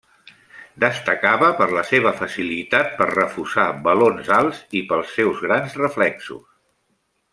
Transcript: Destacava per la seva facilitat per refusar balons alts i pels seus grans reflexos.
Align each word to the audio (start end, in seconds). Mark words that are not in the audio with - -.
Destacava 0.83 1.49
per 1.59 1.67
la 1.75 1.83
seva 1.89 2.13
facilitat 2.21 2.89
per 3.01 3.07
refusar 3.11 3.67
balons 3.89 4.33
alts 4.39 4.63
i 4.81 4.83
pels 4.93 5.13
seus 5.19 5.45
grans 5.45 5.77
reflexos. 5.83 6.49